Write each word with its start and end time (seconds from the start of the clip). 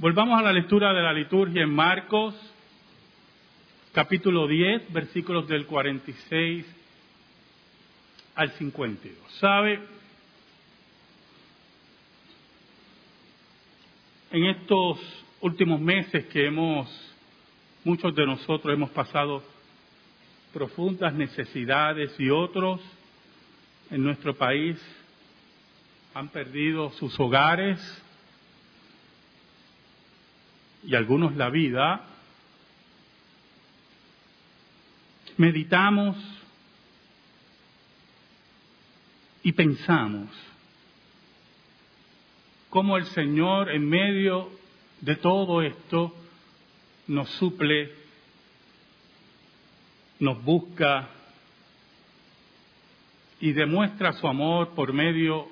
Volvamos 0.00 0.40
a 0.40 0.42
la 0.42 0.54
lectura 0.54 0.94
de 0.94 1.02
la 1.02 1.12
liturgia 1.12 1.62
en 1.62 1.74
Marcos, 1.74 2.34
capítulo 3.92 4.48
10, 4.48 4.90
versículos 4.94 5.46
del 5.46 5.66
46 5.66 6.64
al 8.34 8.50
52. 8.52 9.18
¿Sabe? 9.40 9.78
En 14.30 14.46
estos 14.46 14.98
últimos 15.42 15.78
meses 15.78 16.24
que 16.28 16.46
hemos, 16.46 16.88
muchos 17.84 18.14
de 18.14 18.24
nosotros 18.24 18.72
hemos 18.72 18.88
pasado 18.92 19.42
profundas 20.50 21.12
necesidades 21.12 22.18
y 22.18 22.30
otros 22.30 22.80
en 23.90 24.02
nuestro 24.02 24.34
país 24.34 24.80
han 26.14 26.30
perdido 26.30 26.88
sus 26.92 27.20
hogares 27.20 27.78
y 30.84 30.94
algunos 30.94 31.36
la 31.36 31.50
vida, 31.50 32.06
meditamos 35.36 36.16
y 39.42 39.52
pensamos 39.52 40.28
cómo 42.68 42.96
el 42.96 43.06
Señor 43.06 43.70
en 43.70 43.88
medio 43.88 44.50
de 45.00 45.16
todo 45.16 45.62
esto 45.62 46.14
nos 47.08 47.28
suple, 47.30 47.92
nos 50.18 50.42
busca 50.44 51.08
y 53.40 53.52
demuestra 53.52 54.12
su 54.12 54.28
amor 54.28 54.74
por 54.74 54.92
medio 54.92 55.48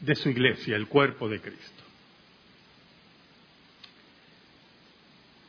de 0.00 0.14
su 0.16 0.30
iglesia, 0.30 0.76
el 0.76 0.88
cuerpo 0.88 1.28
de 1.28 1.40
Cristo. 1.40 1.81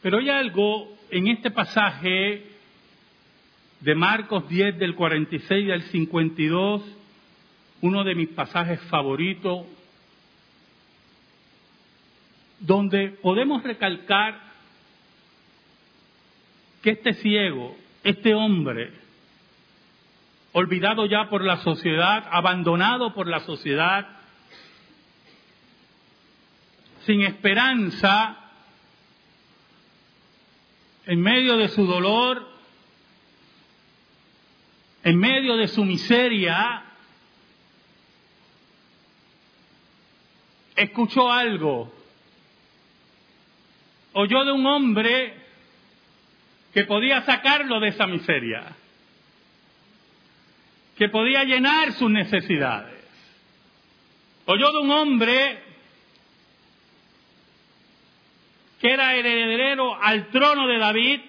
Pero 0.03 0.17
hay 0.19 0.29
algo 0.29 0.97
en 1.09 1.29
este 1.29 1.49
pasaje 1.49 2.45
de 3.79 3.95
Marcos 3.95 4.49
10 4.49 4.77
del 4.77 4.95
46 4.95 5.71
al 5.71 5.81
52, 5.83 6.83
uno 7.79 8.03
de 8.03 8.13
mis 8.13 8.27
pasajes 8.27 8.81
favoritos, 8.89 9.65
donde 12.59 13.11
podemos 13.21 13.63
recalcar 13.63 14.41
que 16.81 16.89
este 16.89 17.13
ciego, 17.13 17.73
este 18.03 18.35
hombre, 18.35 18.91
olvidado 20.51 21.05
ya 21.05 21.29
por 21.29 21.45
la 21.45 21.57
sociedad, 21.63 22.27
abandonado 22.29 23.13
por 23.13 23.29
la 23.29 23.39
sociedad, 23.39 24.05
sin 27.05 27.21
esperanza, 27.21 28.42
en 31.05 31.21
medio 31.21 31.57
de 31.57 31.67
su 31.69 31.85
dolor, 31.85 32.47
en 35.03 35.17
medio 35.17 35.57
de 35.57 35.67
su 35.67 35.83
miseria, 35.83 36.83
escuchó 40.75 41.31
algo, 41.31 41.93
oyó 44.13 44.45
de 44.45 44.51
un 44.51 44.65
hombre 44.65 45.33
que 46.73 46.85
podía 46.85 47.21
sacarlo 47.23 47.79
de 47.79 47.89
esa 47.89 48.07
miseria, 48.07 48.75
que 50.97 51.09
podía 51.09 51.43
llenar 51.43 51.93
sus 51.93 52.09
necesidades. 52.09 53.03
Oyó 54.45 54.71
de 54.71 54.79
un 54.79 54.91
hombre 54.91 55.62
que 58.83 58.91
era 58.91 59.15
heredero 59.15 59.95
al 59.95 60.27
trono 60.27 60.67
de 60.67 60.77
David 60.77 61.21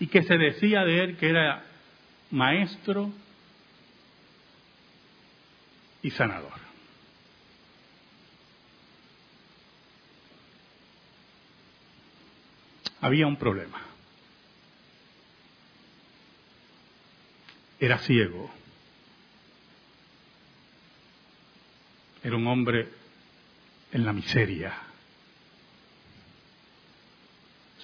y 0.00 0.08
que 0.08 0.24
se 0.24 0.36
decía 0.36 0.84
de 0.84 1.04
él 1.04 1.16
que 1.16 1.28
era 1.30 1.64
maestro 2.32 3.12
y 6.02 6.10
sanador. 6.10 6.58
Había 13.00 13.28
un 13.28 13.36
problema. 13.36 13.80
Era 17.78 17.98
ciego. 18.00 18.50
Era 22.24 22.34
un 22.34 22.48
hombre 22.48 22.97
en 23.92 24.04
la 24.04 24.12
miseria. 24.12 24.74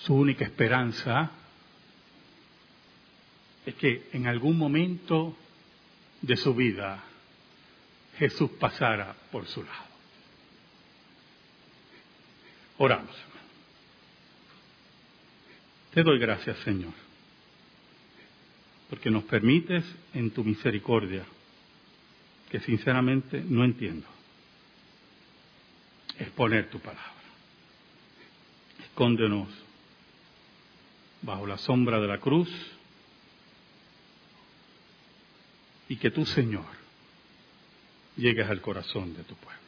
Su 0.04 0.14
única 0.14 0.44
esperanza 0.44 1.30
es 3.64 3.74
que 3.76 4.08
en 4.12 4.26
algún 4.26 4.58
momento 4.58 5.36
de 6.20 6.36
su 6.36 6.54
vida 6.54 7.02
Jesús 8.18 8.50
pasara 8.60 9.16
por 9.30 9.46
su 9.46 9.62
lado. 9.62 9.84
Oramos. 12.78 13.16
Te 15.92 16.02
doy 16.02 16.18
gracias, 16.18 16.58
Señor, 16.58 16.92
porque 18.90 19.10
nos 19.10 19.24
permites 19.24 19.84
en 20.12 20.32
tu 20.32 20.42
misericordia, 20.42 21.24
que 22.50 22.60
sinceramente 22.60 23.42
no 23.46 23.64
entiendo 23.64 24.13
exponer 26.18 26.70
tu 26.70 26.78
palabra. 26.80 27.12
Escóndenos 28.84 29.48
bajo 31.22 31.46
la 31.46 31.58
sombra 31.58 32.00
de 32.00 32.08
la 32.08 32.18
cruz 32.18 32.48
y 35.88 35.96
que 35.96 36.10
tú, 36.10 36.24
Señor, 36.26 36.66
llegues 38.16 38.48
al 38.48 38.60
corazón 38.60 39.14
de 39.14 39.24
tu 39.24 39.34
pueblo. 39.36 39.60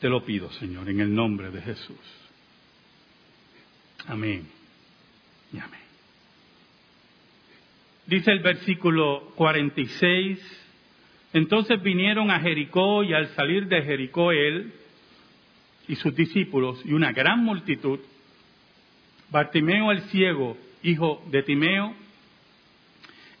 Te 0.00 0.08
lo 0.08 0.24
pido, 0.24 0.50
Señor, 0.52 0.88
en 0.88 1.00
el 1.00 1.14
nombre 1.14 1.50
de 1.50 1.60
Jesús. 1.60 1.98
Amén 4.06 4.48
y 5.52 5.58
amén. 5.58 5.80
Dice 8.06 8.32
el 8.32 8.40
versículo 8.40 9.32
46 9.36 10.38
entonces 11.32 11.80
vinieron 11.82 12.30
a 12.30 12.40
Jericó 12.40 13.04
y 13.04 13.14
al 13.14 13.28
salir 13.34 13.66
de 13.66 13.82
Jericó 13.82 14.32
él 14.32 14.72
y 15.86 15.96
sus 15.96 16.14
discípulos 16.14 16.80
y 16.84 16.92
una 16.92 17.12
gran 17.12 17.44
multitud, 17.44 18.00
Bartimeo 19.30 19.92
el 19.92 20.02
ciego, 20.02 20.56
hijo 20.82 21.22
de 21.30 21.42
Timeo, 21.44 21.94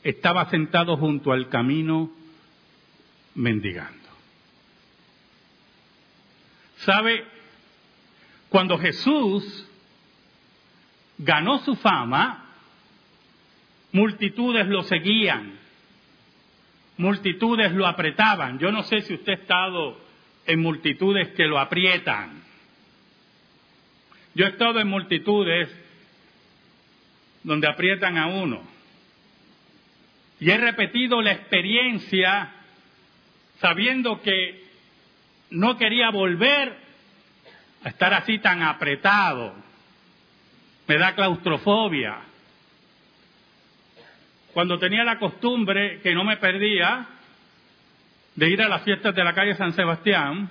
estaba 0.04 0.48
sentado 0.50 0.96
junto 0.96 1.32
al 1.32 1.48
camino 1.48 2.10
mendigando. 3.34 3.98
¿Sabe? 6.78 7.24
Cuando 8.48 8.78
Jesús 8.78 9.66
ganó 11.18 11.58
su 11.58 11.74
fama, 11.76 12.46
multitudes 13.92 14.66
lo 14.66 14.82
seguían 14.84 15.59
multitudes 17.00 17.72
lo 17.72 17.86
apretaban. 17.86 18.58
Yo 18.58 18.70
no 18.70 18.82
sé 18.82 19.00
si 19.02 19.14
usted 19.14 19.32
ha 19.32 19.36
estado 19.36 19.98
en 20.46 20.60
multitudes 20.60 21.28
que 21.30 21.46
lo 21.46 21.58
aprietan. 21.58 22.42
Yo 24.34 24.44
he 24.44 24.50
estado 24.50 24.80
en 24.80 24.86
multitudes 24.86 25.68
donde 27.42 27.68
aprietan 27.68 28.18
a 28.18 28.26
uno. 28.26 28.62
Y 30.40 30.50
he 30.50 30.58
repetido 30.58 31.22
la 31.22 31.32
experiencia 31.32 32.52
sabiendo 33.60 34.20
que 34.20 34.62
no 35.50 35.78
quería 35.78 36.10
volver 36.10 36.76
a 37.82 37.88
estar 37.88 38.12
así 38.12 38.38
tan 38.38 38.62
apretado. 38.62 39.54
Me 40.86 40.98
da 40.98 41.14
claustrofobia 41.14 42.29
cuando 44.52 44.78
tenía 44.78 45.04
la 45.04 45.18
costumbre, 45.18 46.00
que 46.02 46.14
no 46.14 46.24
me 46.24 46.36
perdía, 46.36 47.06
de 48.34 48.48
ir 48.48 48.62
a 48.62 48.68
las 48.68 48.82
fiestas 48.82 49.14
de 49.14 49.24
la 49.24 49.34
calle 49.34 49.54
San 49.54 49.72
Sebastián, 49.72 50.50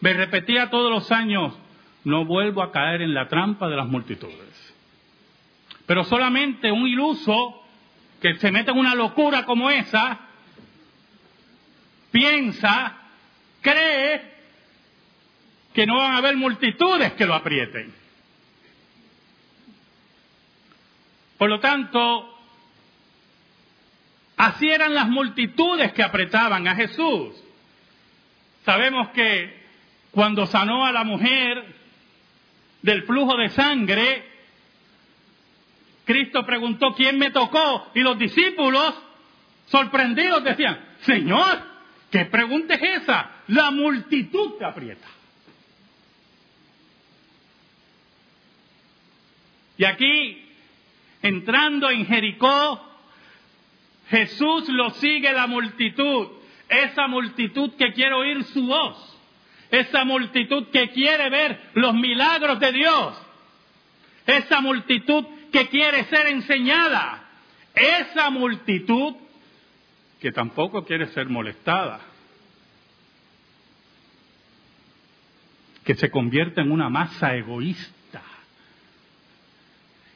me 0.00 0.12
repetía 0.12 0.70
todos 0.70 0.90
los 0.90 1.10
años, 1.12 1.56
no 2.04 2.24
vuelvo 2.24 2.62
a 2.62 2.72
caer 2.72 3.02
en 3.02 3.14
la 3.14 3.28
trampa 3.28 3.68
de 3.68 3.76
las 3.76 3.86
multitudes. 3.86 4.74
Pero 5.86 6.04
solamente 6.04 6.70
un 6.70 6.86
iluso 6.86 7.62
que 8.20 8.34
se 8.36 8.50
mete 8.50 8.70
en 8.70 8.78
una 8.78 8.94
locura 8.94 9.44
como 9.44 9.70
esa, 9.70 10.20
piensa, 12.10 12.96
cree 13.60 14.30
que 15.74 15.86
no 15.86 15.96
van 15.96 16.14
a 16.14 16.18
haber 16.18 16.36
multitudes 16.36 17.12
que 17.14 17.26
lo 17.26 17.34
aprieten. 17.34 17.92
Por 21.38 21.48
lo 21.48 21.60
tanto, 21.60 22.39
Así 24.40 24.70
eran 24.70 24.94
las 24.94 25.06
multitudes 25.06 25.92
que 25.92 26.02
apretaban 26.02 26.66
a 26.66 26.74
Jesús. 26.74 27.34
Sabemos 28.64 29.10
que 29.10 29.66
cuando 30.12 30.46
sanó 30.46 30.86
a 30.86 30.92
la 30.92 31.04
mujer 31.04 31.62
del 32.80 33.02
flujo 33.02 33.36
de 33.36 33.50
sangre, 33.50 34.24
Cristo 36.06 36.46
preguntó 36.46 36.94
quién 36.94 37.18
me 37.18 37.30
tocó 37.32 37.90
y 37.94 38.00
los 38.00 38.18
discípulos, 38.18 38.94
sorprendidos, 39.66 40.42
decían, 40.42 40.86
Señor, 41.02 41.60
¿qué 42.10 42.24
pregunta 42.24 42.76
es 42.76 43.02
esa? 43.02 43.42
La 43.48 43.70
multitud 43.70 44.56
te 44.58 44.64
aprieta. 44.64 45.06
Y 49.76 49.84
aquí, 49.84 50.48
entrando 51.20 51.90
en 51.90 52.06
Jericó, 52.06 52.89
Jesús 54.10 54.68
lo 54.68 54.90
sigue 54.90 55.32
la 55.32 55.46
multitud, 55.46 56.28
esa 56.68 57.06
multitud 57.06 57.74
que 57.76 57.92
quiere 57.92 58.14
oír 58.14 58.42
su 58.44 58.66
voz, 58.66 59.18
esa 59.70 60.04
multitud 60.04 60.66
que 60.72 60.90
quiere 60.90 61.30
ver 61.30 61.70
los 61.74 61.94
milagros 61.94 62.58
de 62.58 62.72
Dios, 62.72 63.22
esa 64.26 64.60
multitud 64.60 65.24
que 65.52 65.68
quiere 65.68 66.04
ser 66.04 66.26
enseñada, 66.26 67.24
esa 67.74 68.30
multitud 68.30 69.14
que 70.20 70.32
tampoco 70.32 70.84
quiere 70.84 71.06
ser 71.08 71.28
molestada, 71.28 72.00
que 75.84 75.94
se 75.94 76.10
convierte 76.10 76.60
en 76.60 76.72
una 76.72 76.88
masa 76.88 77.36
egoísta, 77.36 78.22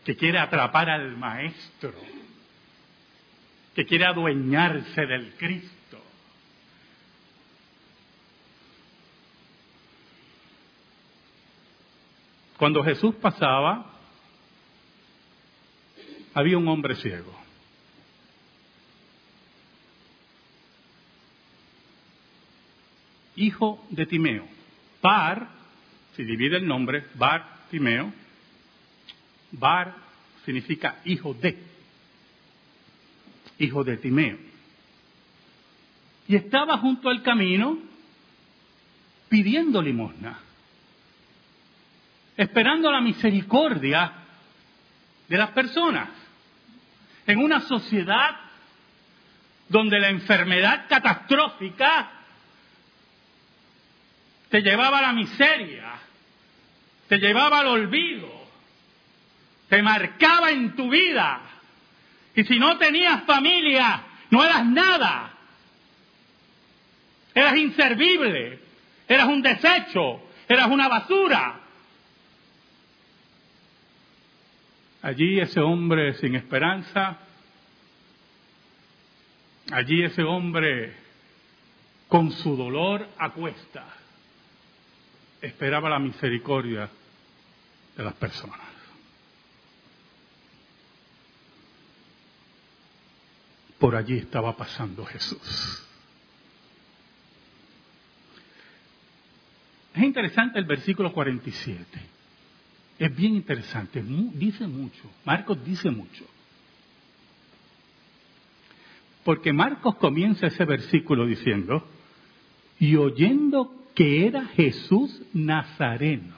que 0.04 0.16
quiere 0.16 0.40
atrapar 0.40 0.90
al 0.90 1.16
maestro 1.16 1.94
que 3.74 3.84
quiere 3.84 4.06
adueñarse 4.06 5.06
del 5.06 5.34
Cristo. 5.34 6.00
Cuando 12.56 12.84
Jesús 12.84 13.16
pasaba, 13.16 13.90
había 16.34 16.56
un 16.56 16.68
hombre 16.68 16.94
ciego. 16.96 17.34
Hijo 23.36 23.84
de 23.90 24.06
Timeo. 24.06 24.46
Bar, 25.02 25.48
si 26.16 26.22
divide 26.22 26.58
el 26.58 26.66
nombre, 26.66 27.08
Bar 27.16 27.66
Timeo, 27.70 28.12
Bar 29.50 29.94
significa 30.44 31.00
hijo 31.04 31.34
de 31.34 31.73
hijo 33.58 33.84
de 33.84 33.96
Timeo. 33.96 34.38
Y 36.26 36.36
estaba 36.36 36.78
junto 36.78 37.08
al 37.10 37.22
camino 37.22 37.78
pidiendo 39.28 39.82
limosna, 39.82 40.38
esperando 42.36 42.90
la 42.90 43.00
misericordia 43.00 44.12
de 45.28 45.36
las 45.36 45.50
personas. 45.50 46.08
En 47.26 47.38
una 47.38 47.60
sociedad 47.60 48.36
donde 49.68 49.98
la 49.98 50.10
enfermedad 50.10 50.86
catastrófica 50.88 52.10
te 54.50 54.60
llevaba 54.60 54.98
a 54.98 55.02
la 55.02 55.12
miseria, 55.12 55.92
te 57.08 57.18
llevaba 57.18 57.60
al 57.60 57.68
olvido, 57.68 58.30
te 59.68 59.82
marcaba 59.82 60.50
en 60.50 60.76
tu 60.76 60.90
vida 60.90 61.53
y 62.34 62.44
si 62.44 62.58
no 62.58 62.76
tenías 62.78 63.24
familia, 63.24 64.02
no 64.30 64.44
eras 64.44 64.66
nada. 64.66 65.30
Eras 67.34 67.56
inservible, 67.56 68.60
eras 69.08 69.28
un 69.28 69.42
desecho, 69.42 70.20
eras 70.48 70.68
una 70.68 70.88
basura. 70.88 71.60
Allí 75.02 75.38
ese 75.38 75.60
hombre 75.60 76.14
sin 76.14 76.34
esperanza, 76.34 77.18
allí 79.70 80.02
ese 80.02 80.22
hombre 80.22 80.94
con 82.08 82.32
su 82.32 82.56
dolor 82.56 83.06
a 83.18 83.30
cuesta, 83.30 83.84
esperaba 85.40 85.90
la 85.90 85.98
misericordia 85.98 86.88
de 87.96 88.02
las 88.02 88.14
personas. 88.14 88.73
Por 93.78 93.96
allí 93.96 94.18
estaba 94.18 94.56
pasando 94.56 95.04
Jesús. 95.04 95.84
Es 99.94 100.02
interesante 100.02 100.58
el 100.58 100.64
versículo 100.64 101.12
47. 101.12 101.84
Es 102.98 103.16
bien 103.16 103.34
interesante, 103.34 104.02
dice 104.02 104.66
mucho. 104.66 105.10
Marcos 105.24 105.64
dice 105.64 105.90
mucho. 105.90 106.24
Porque 109.24 109.52
Marcos 109.52 109.96
comienza 109.96 110.46
ese 110.46 110.64
versículo 110.64 111.26
diciendo, 111.26 111.86
y 112.78 112.96
oyendo 112.96 113.88
que 113.94 114.26
era 114.26 114.44
Jesús 114.46 115.22
Nazareno. 115.32 116.34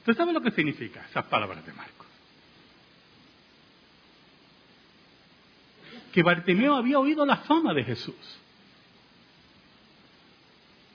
¿Usted 0.00 0.14
sabe 0.16 0.32
lo 0.32 0.42
que 0.42 0.50
significa 0.50 1.06
esas 1.08 1.24
palabras 1.26 1.64
de 1.64 1.72
Marcos? 1.72 1.93
Que 6.14 6.22
Bartimeo 6.22 6.76
había 6.76 7.00
oído 7.00 7.26
la 7.26 7.38
fama 7.38 7.74
de 7.74 7.82
Jesús. 7.82 8.14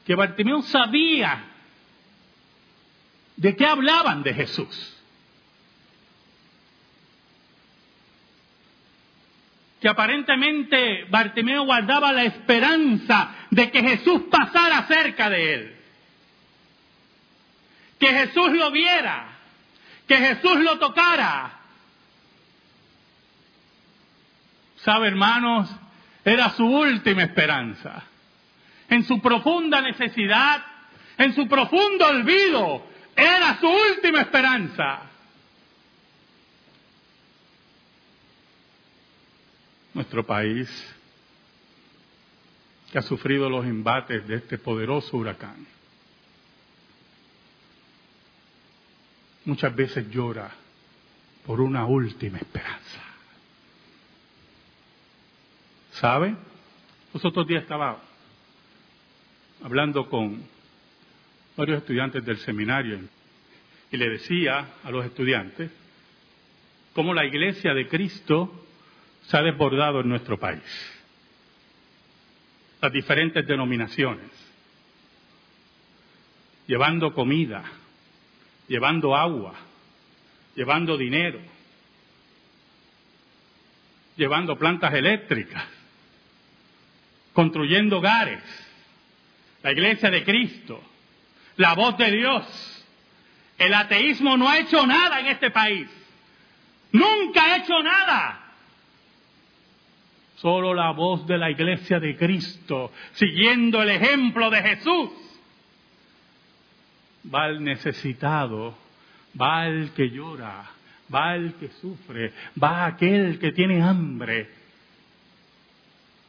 Que 0.06 0.16
Bartimeo 0.16 0.62
sabía 0.62 1.44
de 3.36 3.54
qué 3.54 3.66
hablaban 3.66 4.24
de 4.24 4.34
Jesús. 4.34 4.98
Que 9.82 9.90
aparentemente 9.90 11.04
Bartimeo 11.10 11.66
guardaba 11.66 12.14
la 12.14 12.24
esperanza 12.24 13.36
de 13.50 13.72
que 13.72 13.82
Jesús 13.82 14.22
pasara 14.32 14.88
cerca 14.88 15.30
de 15.30 15.54
él. 15.54 15.76
Que 18.00 18.08
Jesús 18.08 18.54
lo 18.54 18.72
viera. 18.72 19.38
Que 20.08 20.16
Jesús 20.16 20.62
lo 20.62 20.80
tocara 20.80 21.59
sabe 24.84 25.08
hermanos, 25.08 25.70
era 26.24 26.50
su 26.52 26.66
última 26.66 27.24
esperanza. 27.24 28.04
En 28.90 29.04
su 29.04 29.22
profunda 29.22 29.82
necesidad, 29.82 30.64
en 31.18 31.34
su 31.34 31.48
profundo 31.48 32.08
olvido, 32.08 32.86
era 33.16 33.60
su 33.60 33.68
última 33.68 34.22
esperanza. 34.22 35.02
Nuestro 39.94 40.26
país, 40.26 40.70
que 42.92 43.00
ha 43.00 43.02
sufrido 43.02 43.50
los 43.50 43.66
embates 43.66 44.28
de 44.28 44.36
este 44.36 44.58
poderoso 44.58 45.18
huracán, 45.18 45.68
muchas 49.46 49.76
veces 49.76 50.10
llora 50.10 50.52
por 51.46 51.60
una 51.60 51.86
última 51.86 52.38
esperanza. 52.38 53.09
¿Sabe? 56.00 56.34
Los 57.14 57.26
otros 57.26 57.46
días 57.46 57.64
estaba 57.64 58.02
hablando 59.62 60.10
con 60.10 60.42
varios 61.58 61.80
estudiantes 61.80 62.24
del 62.24 62.38
seminario 62.38 63.02
y 63.92 63.98
le 63.98 64.10
decía 64.10 64.76
a 64.82 64.92
los 64.92 65.06
estudiantes 65.06 65.70
cómo 66.94 67.14
la 67.14 67.26
iglesia 67.26 67.74
de 67.74 67.90
Cristo 67.90 68.66
se 69.24 69.36
ha 69.36 69.42
desbordado 69.42 70.00
en 70.00 70.08
nuestro 70.08 70.40
país. 70.40 70.64
Las 72.82 72.94
diferentes 72.94 73.46
denominaciones, 73.46 74.32
llevando 76.66 77.14
comida, 77.14 77.66
llevando 78.70 79.18
agua, 79.18 79.54
llevando 80.56 80.96
dinero, 80.96 81.42
llevando 84.16 84.58
plantas 84.58 84.94
eléctricas, 84.94 85.79
construyendo 87.40 88.00
hogares, 88.00 88.44
la 89.64 89.72
iglesia 89.72 90.10
de 90.10 90.26
Cristo, 90.26 90.84
la 91.56 91.74
voz 91.74 91.98
de 91.98 92.12
Dios. 92.12 92.86
El 93.58 93.74
ateísmo 93.74 94.36
no 94.36 94.50
ha 94.50 94.60
hecho 94.60 94.86
nada 94.86 95.22
en 95.22 95.28
este 95.28 95.50
país. 95.50 95.88
Nunca 96.92 97.42
ha 97.46 97.58
hecho 97.60 97.82
nada. 97.82 98.40
Solo 100.36 100.74
la 100.74 100.92
voz 100.92 101.26
de 101.28 101.38
la 101.38 101.50
iglesia 101.50 101.98
de 102.02 102.18
Cristo, 102.18 102.92
siguiendo 103.14 103.82
el 103.84 103.92
ejemplo 103.92 104.50
de 104.50 104.62
Jesús. 104.62 105.10
Va 107.34 107.46
al 107.46 107.64
necesitado, 107.64 108.78
va 109.40 109.62
al 109.62 109.94
que 109.94 110.10
llora, 110.10 110.72
va 111.14 111.36
el 111.36 111.54
que 111.54 111.70
sufre, 111.70 112.34
va 112.62 112.86
aquel 112.86 113.40
que 113.40 113.54
tiene 113.54 113.82
hambre 113.82 114.59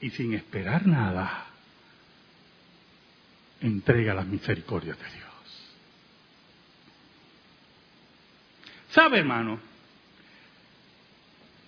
y 0.01 0.11
sin 0.11 0.35
esperar 0.35 0.87
nada, 0.87 1.47
entrega 3.61 4.15
las 4.15 4.27
misericordias 4.27 4.99
de 4.99 5.05
Dios. 5.05 5.21
¿Sabe, 8.91 9.19
hermano? 9.19 9.61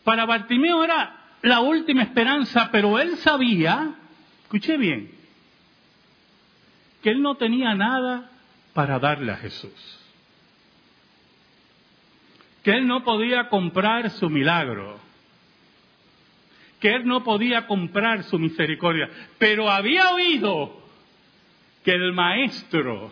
Para 0.04 0.24
Bartimeo 0.24 0.82
era 0.82 1.16
la 1.42 1.60
última 1.60 2.02
esperanza, 2.02 2.70
pero 2.72 2.98
él 2.98 3.16
sabía, 3.18 3.94
escuché 4.42 4.76
bien, 4.76 5.10
que 7.02 7.10
él 7.10 7.20
no 7.20 7.36
tenía 7.36 7.74
nada 7.74 8.30
para 8.72 8.98
darle 8.98 9.32
a 9.32 9.36
Jesús. 9.36 9.98
Que 12.62 12.72
él 12.72 12.86
no 12.86 13.04
podía 13.04 13.48
comprar 13.48 14.08
su 14.10 14.30
milagro. 14.30 15.00
Que 16.82 16.90
él 16.94 17.06
no 17.06 17.24
podía 17.24 17.66
comprar 17.66 18.24
su 18.24 18.38
misericordia. 18.38 19.08
Pero 19.38 19.70
había 19.70 20.10
oído 20.10 20.82
que 21.84 21.92
el 21.92 22.12
maestro, 22.12 23.10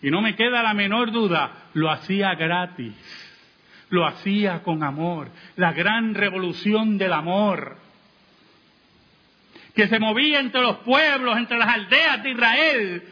y 0.00 0.10
no 0.10 0.20
me 0.20 0.36
queda 0.36 0.62
la 0.62 0.74
menor 0.74 1.10
duda, 1.10 1.70
lo 1.72 1.90
hacía 1.90 2.34
gratis 2.34 2.94
lo 3.94 4.06
hacía 4.06 4.62
con 4.62 4.82
amor, 4.82 5.30
la 5.56 5.72
gran 5.72 6.14
revolución 6.14 6.98
del 6.98 7.12
amor, 7.12 7.78
que 9.74 9.88
se 9.88 9.98
movía 9.98 10.40
entre 10.40 10.60
los 10.60 10.78
pueblos, 10.78 11.36
entre 11.36 11.58
las 11.58 11.68
aldeas 11.68 12.22
de 12.22 12.30
Israel, 12.30 13.02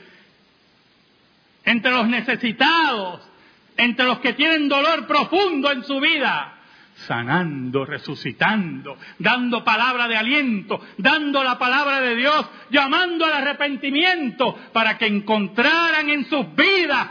entre 1.64 1.90
los 1.90 2.08
necesitados, 2.08 3.28
entre 3.76 4.04
los 4.04 4.18
que 4.18 4.34
tienen 4.34 4.68
dolor 4.68 5.06
profundo 5.06 5.70
en 5.72 5.84
su 5.84 5.98
vida, 6.00 6.58
sanando, 6.94 7.84
resucitando, 7.84 8.96
dando 9.18 9.64
palabra 9.64 10.08
de 10.08 10.16
aliento, 10.16 10.80
dando 10.98 11.42
la 11.42 11.58
palabra 11.58 12.00
de 12.00 12.16
Dios, 12.16 12.48
llamando 12.70 13.24
al 13.24 13.32
arrepentimiento 13.32 14.56
para 14.72 14.98
que 14.98 15.06
encontraran 15.06 16.08
en 16.10 16.24
sus 16.26 16.54
vidas 16.54 17.08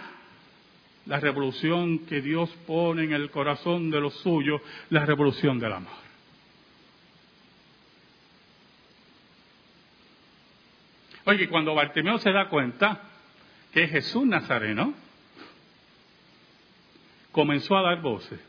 la 1.05 1.19
revolución 1.19 1.99
que 2.05 2.21
Dios 2.21 2.49
pone 2.67 3.03
en 3.03 3.13
el 3.13 3.31
corazón 3.31 3.89
de 3.89 3.99
los 3.99 4.13
suyos, 4.21 4.61
la 4.89 5.05
revolución 5.05 5.59
del 5.59 5.73
amor. 5.73 6.01
Oye, 11.25 11.49
cuando 11.49 11.75
Bartimeo 11.75 12.17
se 12.17 12.31
da 12.31 12.49
cuenta 12.49 13.01
que 13.71 13.87
Jesús 13.87 14.25
Nazareno 14.25 14.93
comenzó 17.31 17.77
a 17.77 17.83
dar 17.83 18.01
voces. 18.01 18.39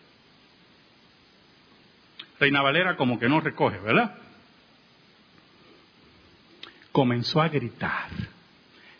Reina 2.43 2.63
Valera 2.63 2.97
como 2.97 3.19
que 3.19 3.29
no 3.29 3.41
recoge, 3.41 3.79
¿verdad? 3.79 4.17
Comenzó 6.93 7.41
a 7.41 7.49
gritar, 7.49 8.11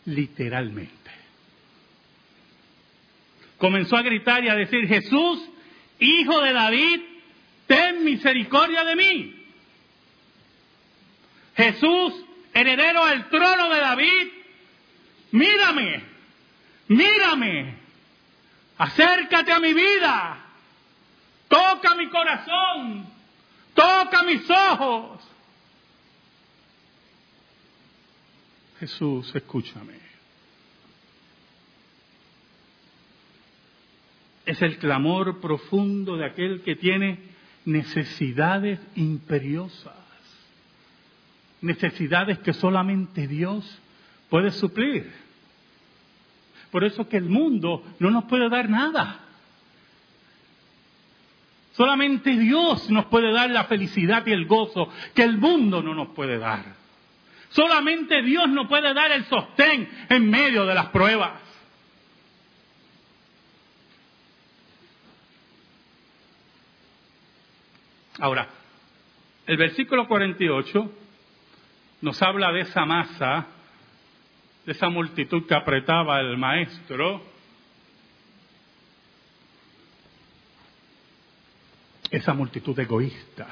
literalmente 0.07 1.03
comenzó 3.63 3.97
a 3.97 4.03
gritar 4.03 4.43
y 4.43 4.49
a 4.49 4.57
decir, 4.57 4.89
Jesús, 4.89 5.49
hijo 6.01 6.41
de 6.41 6.53
David, 6.53 7.01
ten 7.69 8.03
misericordia 8.03 8.83
de 8.83 8.97
mí. 8.97 9.47
Jesús, 11.55 12.13
heredero 12.53 13.07
del 13.07 13.29
trono 13.29 13.69
de 13.69 13.79
David, 13.79 14.29
mírame, 15.31 16.03
mírame, 16.89 17.77
acércate 18.79 19.53
a 19.53 19.61
mi 19.61 19.75
vida, 19.75 20.45
toca 21.47 21.95
mi 21.95 22.09
corazón, 22.09 23.12
toca 23.75 24.23
mis 24.25 24.49
ojos. 24.51 25.21
Jesús, 28.81 29.35
escúchame. 29.35 30.13
es 34.45 34.61
el 34.63 34.79
clamor 34.79 35.41
profundo 35.41 36.17
de 36.17 36.27
aquel 36.27 36.63
que 36.63 36.77
tiene 36.77 37.19
necesidades 37.65 38.81
imperiosas, 38.97 39.95
necesidades 41.61 42.39
que 42.41 42.53
solamente 42.53 43.29
Dios 43.29 43.81
puede 44.29 44.51
suplir. 44.51 45.11
Por 46.71 46.85
eso 46.85 47.09
que 47.09 47.19
el 47.19 47.29
mundo 47.29 47.85
no 47.99 48.11
nos 48.11 48.25
puede 48.25 48.49
dar 48.49 48.69
nada. 48.69 49.22
Solamente 51.73 52.31
Dios 52.31 52.91
nos 52.91 53.07
puede 53.07 53.33
dar 53.33 53.51
la 53.51 53.65
felicidad 53.65 54.27
y 54.27 54.33
el 54.33 54.47
gozo 54.47 54.89
que 55.15 55.23
el 55.23 55.39
mundo 55.39 55.83
no 55.83 55.95
nos 55.95 56.09
puede 56.09 56.39
dar. 56.39 56.65
Solamente 57.51 58.23
Dios 58.23 58.49
nos 58.49 58.67
puede 58.69 58.93
dar 58.95 59.13
el 59.13 59.25
sostén 59.25 59.89
en 60.09 60.31
medio 60.31 60.65
de 60.67 60.75
las 60.75 60.87
pruebas. 60.87 61.33
Ahora, 68.19 68.49
el 69.47 69.57
versículo 69.57 70.07
48 70.07 70.93
nos 72.03 72.23
habla 72.23 72.53
de 72.53 72.61
esa 72.61 72.85
masa, 72.85 73.47
de 74.65 74.73
esa 74.73 74.89
multitud 74.89 75.47
que 75.47 75.55
apretaba 75.55 76.21
el 76.21 76.37
maestro. 76.37 77.32
Esa 82.13 82.35
multitud 82.35 82.79
egoísta, 82.79 83.49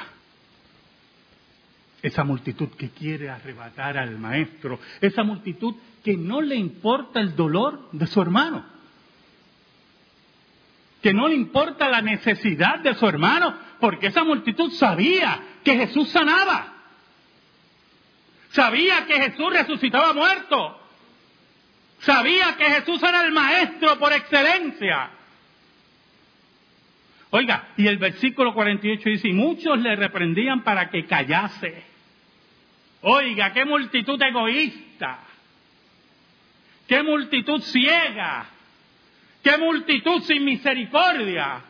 esa 2.03 2.25
multitud 2.25 2.69
que 2.77 2.91
quiere 2.91 3.31
arrebatar 3.31 3.97
al 3.97 4.19
maestro, 4.19 4.79
esa 5.01 5.23
multitud 5.23 5.75
que 6.05 6.15
no 6.15 6.43
le 6.43 6.57
importa 6.57 7.21
el 7.21 7.35
dolor 7.35 7.89
de 7.93 8.07
su 8.07 8.21
hermano, 8.21 8.67
que 11.03 11.15
no 11.15 11.27
le 11.27 11.37
importa 11.37 11.89
la 11.89 12.03
necesidad 12.03 12.81
de 12.81 12.95
su 12.97 13.07
hermano, 13.07 13.57
porque 13.81 14.09
esa 14.09 14.25
multitud 14.25 14.71
sabía 14.73 15.41
que 15.65 15.77
Jesús 15.77 16.11
sanaba. 16.11 16.75
Sabía 18.51 19.07
que 19.07 19.15
Jesús 19.15 19.51
resucitaba 19.55 20.13
muerto. 20.13 20.79
Sabía 22.01 22.59
que 22.59 22.65
Jesús 22.65 23.03
era 23.03 23.23
el 23.23 23.33
maestro 23.33 23.99
por 23.99 24.13
excelencia. 24.13 25.13
Oiga, 27.31 27.69
y 27.77 27.87
el 27.87 27.99
versículo 27.99 28.53
48 28.53 29.09
dice, 29.09 29.29
y 29.29 29.33
muchos 29.33 29.79
le 29.79 29.95
reprendían 29.95 30.63
para 30.63 30.91
que 30.91 31.07
callase. 31.07 31.85
Oiga, 33.03 33.53
qué 33.53 33.65
multitud 33.65 34.21
egoísta. 34.21 35.21
Qué 36.89 37.03
multitud 37.05 37.61
ciega. 37.63 38.47
Qué 39.43 39.57
multitud 39.59 40.21
sin 40.23 40.45
misericordia. 40.45 41.63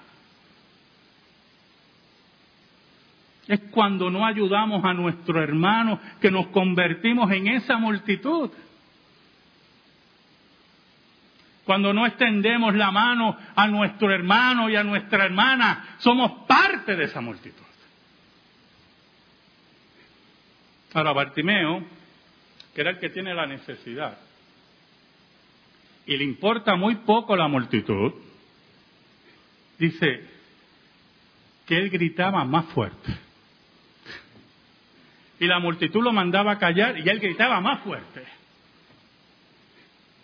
Es 3.47 3.61
cuando 3.71 4.11
no 4.11 4.25
ayudamos 4.25 4.85
a 4.85 4.95
nuestro 4.95 5.43
hermano 5.43 6.01
que 6.21 6.31
nos 6.31 6.47
convertimos 6.49 7.31
en 7.33 7.49
esa 7.49 7.77
multitud. 7.77 8.51
Cuando 11.71 11.93
no 11.93 12.05
extendemos 12.05 12.75
la 12.75 12.91
mano 12.91 13.39
a 13.55 13.69
nuestro 13.69 14.13
hermano 14.13 14.69
y 14.69 14.75
a 14.75 14.83
nuestra 14.83 15.25
hermana, 15.25 15.95
somos 15.99 16.45
parte 16.45 16.97
de 16.97 17.05
esa 17.05 17.21
multitud. 17.21 17.65
Ahora, 20.93 21.13
Bartimeo, 21.13 21.85
que 22.75 22.81
era 22.81 22.91
el 22.91 22.99
que 22.99 23.11
tiene 23.11 23.33
la 23.35 23.47
necesidad, 23.47 24.19
y 26.07 26.17
le 26.17 26.25
importa 26.25 26.75
muy 26.75 26.97
poco 26.97 27.37
la 27.37 27.47
multitud, 27.47 28.15
dice 29.79 30.25
que 31.67 31.77
él 31.77 31.89
gritaba 31.89 32.45
más 32.45 32.65
fuerte 32.71 33.17
y 35.39 35.47
la 35.47 35.61
multitud 35.61 36.03
lo 36.03 36.13
mandaba 36.13 36.51
a 36.51 36.59
callar 36.59 36.99
y 36.99 37.09
él 37.09 37.21
gritaba 37.21 37.61
más 37.61 37.85
fuerte. 37.85 38.25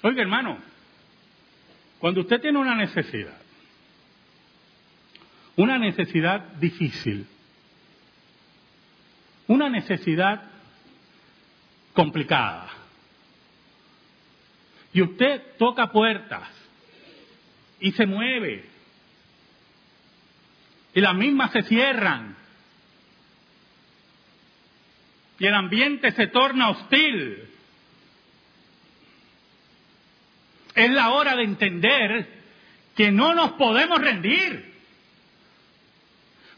Oiga, 0.02 0.22
hermano, 0.22 0.74
cuando 2.06 2.20
usted 2.20 2.40
tiene 2.40 2.60
una 2.60 2.76
necesidad, 2.76 3.36
una 5.56 5.76
necesidad 5.76 6.40
difícil, 6.52 7.26
una 9.48 9.68
necesidad 9.68 10.40
complicada, 11.94 12.68
y 14.92 15.02
usted 15.02 15.56
toca 15.58 15.90
puertas 15.90 16.48
y 17.80 17.90
se 17.90 18.06
mueve, 18.06 18.66
y 20.94 21.00
las 21.00 21.14
mismas 21.16 21.50
se 21.50 21.62
cierran, 21.62 22.36
y 25.40 25.46
el 25.46 25.54
ambiente 25.54 26.12
se 26.12 26.28
torna 26.28 26.70
hostil. 26.70 27.50
Es 30.76 30.90
la 30.90 31.10
hora 31.10 31.34
de 31.34 31.42
entender 31.42 32.28
que 32.94 33.10
no 33.10 33.34
nos 33.34 33.52
podemos 33.52 33.98
rendir. 34.00 34.76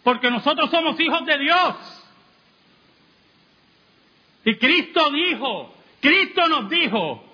porque 0.03 0.31
nosotros 0.31 0.71
somos 0.71 0.99
hijos 1.01 1.27
de 1.27 1.39
Dios. 1.39 1.77
Y 4.45 4.57
Cristo 4.57 5.11
dijo, 5.11 5.75
Cristo 6.01 6.49
nos 6.49 6.71
dijo, 6.71 7.25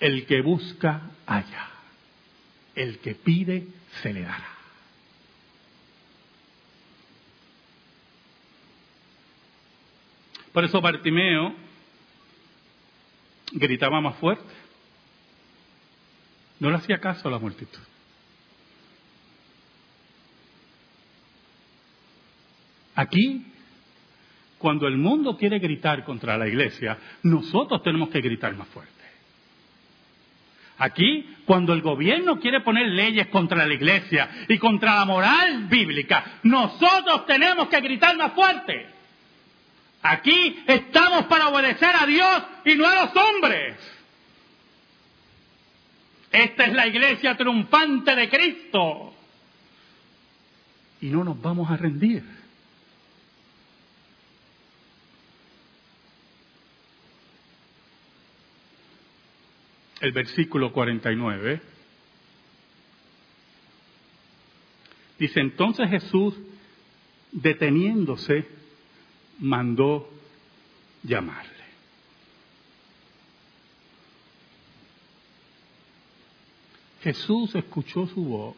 el 0.00 0.26
que 0.26 0.42
busca 0.42 1.02
allá, 1.26 1.68
el 2.74 2.98
que 2.98 3.14
pide 3.14 3.68
se 4.02 4.12
le 4.12 4.22
dará. 4.22 4.48
Por 10.52 10.64
eso 10.64 10.80
Bartimeo 10.80 11.54
gritaba 13.52 14.00
más 14.00 14.16
fuerte. 14.16 14.61
No 16.62 16.70
le 16.70 16.76
hacía 16.76 17.00
caso 17.00 17.26
a 17.26 17.30
la 17.32 17.40
multitud. 17.40 17.80
Aquí, 22.94 23.44
cuando 24.58 24.86
el 24.86 24.96
mundo 24.96 25.36
quiere 25.36 25.58
gritar 25.58 26.04
contra 26.04 26.38
la 26.38 26.46
iglesia, 26.46 26.96
nosotros 27.24 27.82
tenemos 27.82 28.10
que 28.10 28.20
gritar 28.20 28.54
más 28.54 28.68
fuerte. 28.68 28.92
Aquí, 30.78 31.34
cuando 31.46 31.72
el 31.72 31.82
gobierno 31.82 32.38
quiere 32.38 32.60
poner 32.60 32.86
leyes 32.86 33.26
contra 33.26 33.66
la 33.66 33.74
iglesia 33.74 34.30
y 34.46 34.56
contra 34.58 34.94
la 34.94 35.04
moral 35.04 35.64
bíblica, 35.64 36.38
nosotros 36.44 37.26
tenemos 37.26 37.66
que 37.66 37.80
gritar 37.80 38.16
más 38.16 38.34
fuerte. 38.34 38.86
Aquí 40.00 40.62
estamos 40.68 41.24
para 41.24 41.48
obedecer 41.48 41.90
a 41.92 42.06
Dios 42.06 42.42
y 42.66 42.76
no 42.76 42.86
a 42.86 43.02
los 43.02 43.16
hombres. 43.16 43.91
Esta 46.32 46.64
es 46.64 46.72
la 46.72 46.86
iglesia 46.86 47.36
triunfante 47.36 48.16
de 48.16 48.28
Cristo. 48.30 49.14
Y 51.02 51.06
no 51.06 51.22
nos 51.24 51.40
vamos 51.40 51.70
a 51.70 51.76
rendir. 51.76 52.24
El 60.00 60.10
versículo 60.10 60.72
49 60.72 61.62
dice, 65.18 65.38
entonces 65.38 65.88
Jesús, 65.90 66.34
deteniéndose, 67.30 68.48
mandó 69.38 70.10
llamarle. 71.04 71.51
Jesús 77.02 77.54
escuchó 77.54 78.06
su 78.06 78.24
voz. 78.24 78.56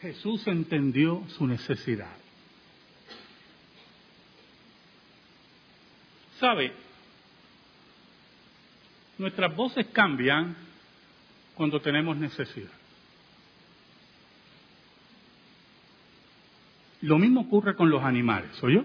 Jesús 0.00 0.46
entendió 0.46 1.22
su 1.36 1.46
necesidad. 1.46 2.16
¿Sabe? 6.40 6.72
Nuestras 9.18 9.54
voces 9.54 9.86
cambian 9.92 10.56
cuando 11.54 11.80
tenemos 11.80 12.16
necesidad. 12.16 12.72
Lo 17.02 17.18
mismo 17.18 17.42
ocurre 17.42 17.76
con 17.76 17.90
los 17.90 18.02
animales, 18.02 18.62
¿oyó? 18.62 18.84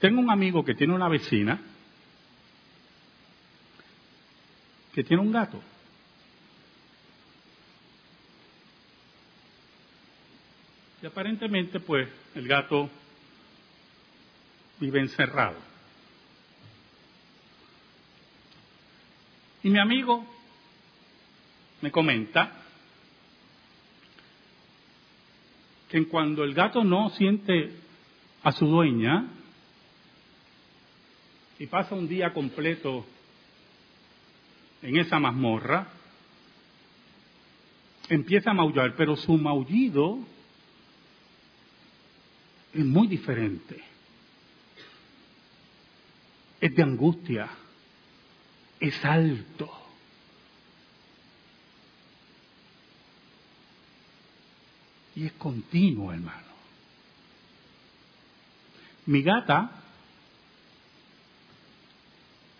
Tengo 0.00 0.20
un 0.20 0.30
amigo 0.30 0.64
que 0.64 0.74
tiene 0.74 0.94
una 0.94 1.08
vecina 1.08 1.60
que 4.94 5.04
tiene 5.04 5.22
un 5.22 5.30
gato. 5.30 5.60
Y 11.02 11.06
aparentemente, 11.06 11.80
pues, 11.80 12.08
el 12.34 12.48
gato 12.48 12.90
vive 14.80 15.00
encerrado. 15.00 15.56
Y 19.62 19.70
mi 19.70 19.78
amigo 19.78 20.26
me 21.82 21.90
comenta 21.90 22.52
que 25.88 26.06
cuando 26.08 26.44
el 26.44 26.54
gato 26.54 26.84
no 26.84 27.10
siente 27.10 27.74
a 28.42 28.52
su 28.52 28.66
dueña 28.66 29.26
y 31.60 31.66
pasa 31.66 31.94
un 31.94 32.08
día 32.08 32.32
completo 32.32 33.04
en 34.80 34.96
esa 34.96 35.20
mazmorra, 35.20 35.88
empieza 38.08 38.50
a 38.50 38.54
maullar, 38.54 38.96
pero 38.96 39.14
su 39.14 39.36
maullido 39.36 40.18
es 42.72 42.84
muy 42.84 43.06
diferente. 43.06 43.78
Es 46.62 46.74
de 46.74 46.82
angustia, 46.82 47.48
es 48.80 49.04
alto 49.04 49.76
Y 55.14 55.26
es 55.26 55.32
continuo, 55.32 56.12
hermano. 56.12 56.46
Mi 59.04 59.22
gata, 59.22 59.79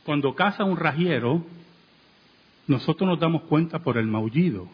cuando 0.04 0.34
caza 0.34 0.64
un 0.64 0.76
rajiero, 0.76 1.44
nosotros 2.66 3.08
nos 3.08 3.20
damos 3.20 3.42
cuenta 3.42 3.80
por 3.80 3.98
el 3.98 4.06
maullido. 4.06 4.68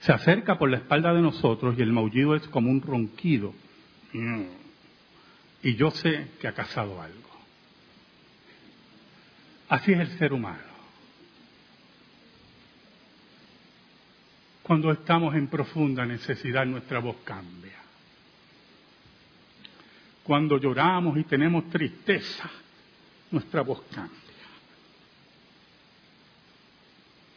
Se 0.00 0.12
acerca 0.12 0.58
por 0.58 0.70
la 0.70 0.76
espalda 0.76 1.12
de 1.12 1.22
nosotros 1.22 1.74
y 1.78 1.82
el 1.82 1.92
maullido 1.92 2.36
es 2.36 2.46
como 2.48 2.70
un 2.70 2.80
ronquido. 2.80 3.54
Y 5.62 5.74
yo 5.74 5.90
sé 5.90 6.28
que 6.40 6.46
ha 6.46 6.52
cazado 6.52 7.00
algo. 7.00 7.26
Así 9.68 9.92
es 9.92 9.98
el 9.98 10.18
ser 10.18 10.32
humano. 10.32 10.76
Cuando 14.62 14.92
estamos 14.92 15.34
en 15.34 15.48
profunda 15.48 16.06
necesidad, 16.06 16.66
nuestra 16.66 17.00
voz 17.00 17.16
cambia. 17.24 17.76
Cuando 20.22 20.58
lloramos 20.58 21.16
y 21.18 21.24
tenemos 21.24 21.68
tristeza, 21.70 22.50
nuestra 23.30 23.62
voz 23.62 23.82
cambia. 23.92 24.16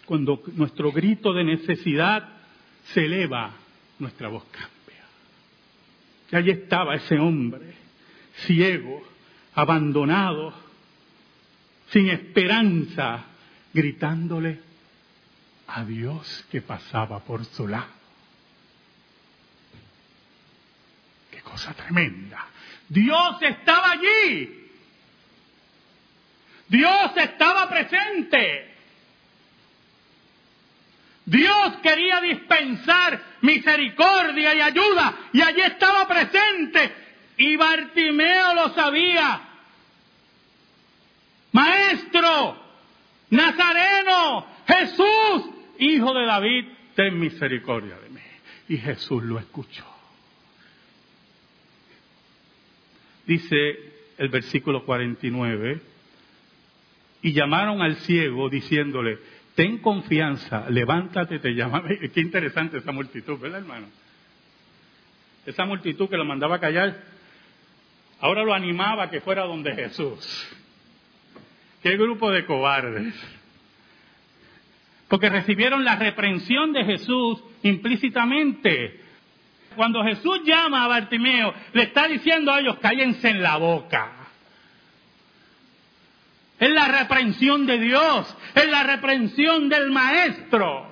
Cuando 0.06 0.42
nuestro 0.54 0.92
grito 0.92 1.34
de 1.34 1.44
necesidad 1.44 2.28
se 2.94 3.06
eleva, 3.06 3.54
nuestra 4.00 4.28
voz 4.28 4.44
cambia. 4.46 5.06
Y 6.32 6.36
allí 6.36 6.52
estaba 6.52 6.96
ese 6.96 7.18
hombre, 7.20 7.76
ciego, 8.46 9.04
abandonado, 9.54 10.54
sin 11.92 12.10
esperanza, 12.10 13.26
gritándole 13.74 14.60
a 15.68 15.84
Dios 15.86 16.46
que 16.52 16.62
pasaba 16.62 17.20
por 17.20 17.46
su 17.46 17.68
lado. 17.68 18.00
Qué 21.32 21.42
cosa 21.42 21.74
tremenda. 21.74 22.48
Dios 22.88 23.42
estaba 23.42 23.92
allí. 23.92 24.59
Dios 26.70 27.12
estaba 27.18 27.68
presente. 27.68 28.70
Dios 31.26 31.78
quería 31.84 32.22
dispensar 32.22 33.22
misericordia 33.42 34.56
y 34.56 34.62
ayuda 34.62 35.16
y 35.34 35.42
allí 35.42 35.62
estaba 35.62 36.08
presente. 36.08 36.94
Y 37.38 37.56
Bartimeo 37.56 38.54
lo 38.54 38.74
sabía. 38.74 39.42
Maestro, 41.52 42.64
Nazareno, 43.32 44.46
Jesús, 44.68 45.56
Hijo 45.80 46.14
de 46.14 46.26
David, 46.26 46.66
ten 46.96 47.20
misericordia 47.20 47.98
de 47.98 48.10
mí. 48.10 48.22
Y 48.68 48.78
Jesús 48.78 49.24
lo 49.24 49.40
escuchó. 49.40 49.86
Dice 53.26 53.56
el 54.18 54.30
versículo 54.30 54.84
49, 54.84 55.82
y 57.22 57.34
llamaron 57.34 57.82
al 57.82 57.98
ciego 57.98 58.50
diciéndole, 58.50 59.18
ten 59.56 59.80
confianza, 59.80 60.70
levántate, 60.70 61.40
te 61.40 61.54
llama. 61.54 61.84
Qué 62.14 62.22
interesante 62.22 62.78
esa 62.78 62.92
multitud, 62.92 63.40
¿verdad, 63.40 63.60
hermano? 63.60 63.88
Esa 65.46 65.66
multitud 65.66 66.10
que 66.10 66.18
lo 66.18 66.26
mandaba 66.26 66.58
a 66.58 66.60
callar, 66.60 67.04
ahora 68.20 68.44
lo 68.44 68.54
animaba 68.54 69.04
a 69.04 69.10
que 69.10 69.22
fuera 69.22 69.44
donde 69.44 69.74
Jesús. 69.76 70.56
Qué 71.82 71.98
grupo 71.98 72.32
de 72.32 72.46
cobardes 72.46 73.14
porque 75.10 75.30
recibieron 75.30 75.84
la 75.84 75.96
reprensión 75.96 76.72
de 76.72 76.86
Jesús 76.86 77.44
implícitamente. 77.64 79.02
Cuando 79.76 80.04
Jesús 80.04 80.42
llama 80.46 80.86
a 80.86 80.88
Bartimeo, 80.88 81.54
le 81.74 81.84
está 81.84 82.08
diciendo 82.08 82.54
a 82.54 82.60
ellos, 82.60 82.78
cállense 82.80 83.28
en 83.30 83.42
la 83.42 83.58
boca. 83.58 84.19
Es 86.60 86.70
la 86.70 86.88
reprensión 86.88 87.66
de 87.66 87.80
Dios, 87.80 88.38
es 88.54 88.70
la 88.70 88.84
reprensión 88.84 89.70
del 89.70 89.92
maestro. 89.92 90.90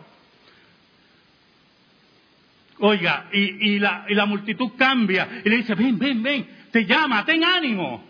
Oiga, 2.80 3.28
y, 3.34 3.80
la, 3.80 4.06
y 4.08 4.14
la 4.14 4.26
multitud 4.26 4.72
cambia 4.78 5.42
y 5.44 5.50
le 5.50 5.58
dice, 5.58 5.76
ven, 5.76 5.98
ven, 5.98 6.22
ven, 6.24 6.48
te 6.72 6.86
llama, 6.86 7.26
ten 7.26 7.44
ánimo. 7.44 8.06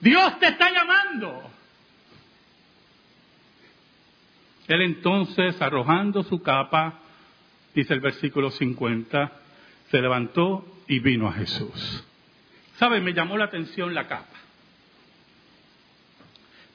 Dios 0.00 0.38
te 0.38 0.48
está 0.48 0.70
llamando. 0.72 1.50
Él 4.68 4.82
entonces, 4.82 5.60
arrojando 5.60 6.22
su 6.22 6.42
capa, 6.42 7.00
dice 7.74 7.94
el 7.94 8.00
versículo 8.00 8.50
50, 8.50 9.32
se 9.90 10.00
levantó 10.00 10.82
y 10.86 10.98
vino 11.00 11.28
a 11.28 11.32
Jesús. 11.32 12.04
¿Sabe? 12.76 13.00
Me 13.00 13.12
llamó 13.12 13.36
la 13.36 13.46
atención 13.46 13.94
la 13.94 14.06
capa. 14.06 14.37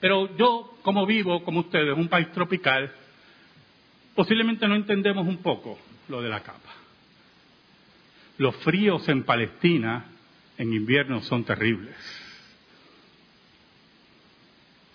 Pero 0.03 0.35
yo, 0.35 0.79
como 0.81 1.05
vivo, 1.05 1.45
como 1.45 1.61
ustedes, 1.61 1.97
un 1.97 2.09
país 2.09 2.29
tropical, 2.33 2.91
posiblemente 4.13 4.67
no 4.67 4.75
entendemos 4.75 5.25
un 5.25 5.37
poco 5.37 5.79
lo 6.09 6.21
de 6.21 6.27
la 6.27 6.43
capa. 6.43 6.73
Los 8.37 8.53
fríos 8.57 9.07
en 9.07 9.23
Palestina 9.23 10.07
en 10.57 10.73
invierno 10.73 11.21
son 11.21 11.45
terribles, 11.45 11.95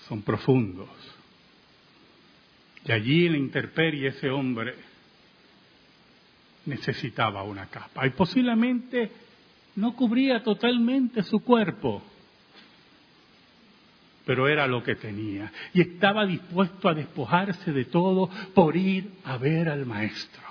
son 0.06 0.20
profundos. 0.20 0.90
Y 2.84 2.92
allí 2.92 3.24
en 3.28 3.32
la 3.32 3.38
intemperie 3.38 4.08
ese 4.08 4.28
hombre 4.28 4.74
necesitaba 6.66 7.44
una 7.44 7.70
capa 7.70 8.06
y 8.06 8.10
posiblemente 8.10 9.10
no 9.76 9.96
cubría 9.96 10.42
totalmente 10.42 11.22
su 11.22 11.40
cuerpo, 11.40 12.02
pero 14.28 14.46
era 14.46 14.66
lo 14.66 14.82
que 14.82 14.94
tenía 14.94 15.50
y 15.72 15.80
estaba 15.80 16.26
dispuesto 16.26 16.90
a 16.90 16.92
despojarse 16.92 17.72
de 17.72 17.86
todo 17.86 18.28
por 18.54 18.76
ir 18.76 19.10
a 19.24 19.38
ver 19.38 19.70
al 19.70 19.86
maestro. 19.86 20.42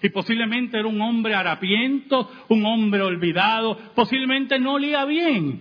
Y 0.00 0.08
posiblemente 0.08 0.78
era 0.78 0.88
un 0.88 0.98
hombre 1.02 1.34
harapiento, 1.34 2.32
un 2.48 2.64
hombre 2.64 3.02
olvidado, 3.02 3.76
posiblemente 3.94 4.58
no 4.58 4.78
leía 4.78 5.04
bien, 5.04 5.60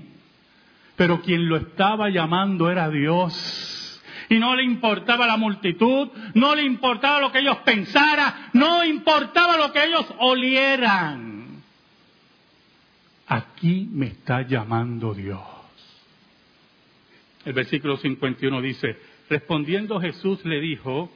pero 0.95 1.19
quien 1.19 1.49
lo 1.49 1.57
estaba 1.57 2.09
llamando 2.09 2.71
era 2.71 2.89
Dios 2.89 4.01
y 4.29 4.39
no 4.39 4.55
le 4.55 4.63
importaba 4.63 5.27
la 5.27 5.35
multitud, 5.35 6.07
no 6.35 6.55
le 6.55 6.63
importaba 6.63 7.19
lo 7.19 7.33
que 7.33 7.39
ellos 7.39 7.57
pensaran, 7.65 8.33
no 8.53 8.85
importaba 8.85 9.57
lo 9.57 9.73
que 9.73 9.83
ellos 9.83 10.05
olieran. 10.19 11.61
Aquí 13.27 13.89
me 13.91 14.05
está 14.05 14.43
llamando 14.43 15.13
Dios. 15.13 15.52
El 17.45 17.53
versículo 17.53 17.97
51 17.97 18.62
dice, 18.62 18.95
respondiendo 19.29 19.99
Jesús 19.99 20.43
le 20.45 20.62
dijo, 20.62 21.12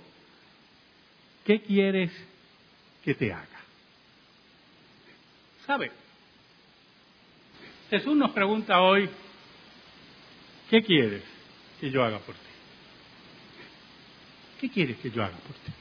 ¿qué 1.45 1.61
quieres 1.61 2.11
que 3.03 3.13
te 3.13 3.31
haga? 3.31 3.47
¿Sabe? 5.65 5.91
Jesús 7.89 8.15
nos 8.17 8.31
pregunta 8.31 8.81
hoy, 8.81 9.09
¿qué 10.69 10.83
quieres 10.83 11.23
que 11.79 11.89
yo 11.89 12.03
haga 12.03 12.19
por 12.19 12.35
ti? 12.35 12.41
¿Qué 14.59 14.69
quieres 14.69 14.97
que 14.97 15.09
yo 15.09 15.23
haga 15.23 15.37
por 15.37 15.55
ti? 15.55 15.71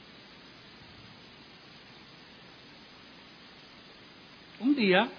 Un 4.59 4.75
día 4.75 5.09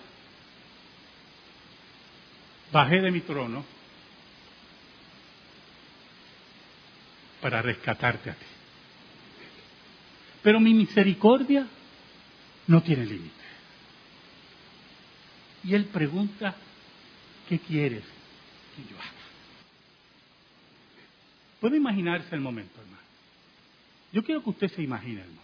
bajé 2.73 3.01
de 3.01 3.11
mi 3.11 3.21
trono 3.21 3.78
para 7.40 7.62
rescatarte 7.62 8.31
a 8.31 8.35
ti. 8.35 8.46
Pero 10.42 10.61
mi 10.61 10.74
misericordia 10.74 11.66
no 12.66 12.83
tiene 12.83 13.05
límite. 13.05 13.35
Y 15.64 15.74
él 15.74 15.87
pregunta, 15.87 16.55
¿qué 17.48 17.59
quieres 17.59 18.05
que 18.77 18.83
yo 18.90 18.96
haga? 18.98 19.12
¿Puede 21.61 21.77
imaginarse 21.77 22.35
el 22.35 22.40
momento, 22.40 22.81
hermano? 22.81 23.03
Yo 24.12 24.24
quiero 24.24 24.42
que 24.42 24.51
usted 24.51 24.68
se 24.68 24.83
imagine 24.83 25.20
el 25.20 25.29
momento. 25.29 25.42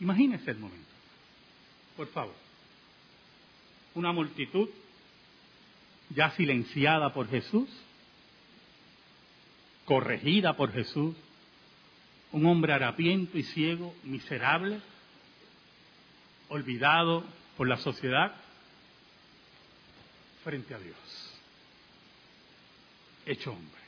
Imagínese 0.00 0.50
el 0.50 0.58
momento. 0.58 0.84
Por 1.96 2.08
favor. 2.08 2.34
Una 3.94 4.12
multitud 4.12 4.68
ya 6.10 6.30
silenciada 6.32 7.12
por 7.12 7.28
Jesús, 7.28 7.68
corregida 9.84 10.56
por 10.56 10.72
Jesús, 10.72 11.14
un 12.32 12.46
hombre 12.46 12.72
harapiento 12.72 13.38
y 13.38 13.42
ciego, 13.42 13.94
miserable, 14.02 14.80
olvidado 16.48 17.24
por 17.56 17.68
la 17.68 17.76
sociedad, 17.76 18.34
frente 20.42 20.74
a 20.74 20.78
Dios, 20.78 21.38
hecho 23.26 23.52
hombre. 23.52 23.80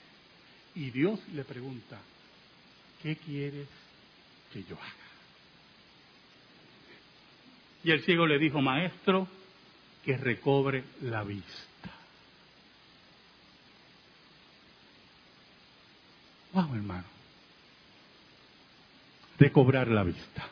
Y 0.75 0.91
Dios 0.91 1.21
le 1.29 1.45
pregunta, 1.45 1.99
¿qué 3.03 3.17
quieres 3.17 3.69
que 4.53 4.63
yo 4.65 4.77
haga? 4.77 5.07
Y 7.85 7.91
el 7.91 8.03
ciego 8.03 8.27
le 8.27 8.39
dijo, 8.39 8.61
maestro, 8.61 9.29
que 10.05 10.17
recobre 10.17 10.85
la 11.03 11.23
vista. 11.25 11.96
Wow, 16.57 16.75
hermano. 16.75 17.05
Recobrar 19.38 19.88
la 19.88 20.03
vista. 20.05 20.49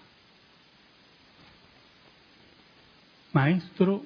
Maestro, 3.32 4.04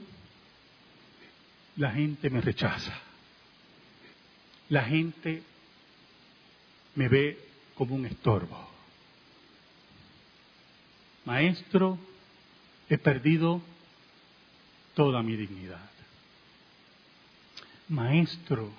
la 1.74 1.90
gente 1.90 2.30
me 2.30 2.40
rechaza. 2.40 2.92
La 4.68 4.84
gente 4.84 5.42
me 6.94 7.08
ve 7.08 7.36
como 7.74 7.96
un 7.96 8.06
estorbo. 8.06 8.68
Maestro, 11.24 11.98
he 12.88 12.96
perdido 12.96 13.60
toda 14.94 15.20
mi 15.24 15.34
dignidad. 15.34 15.90
Maestro, 17.88 18.70